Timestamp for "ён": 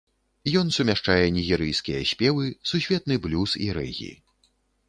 0.61-0.71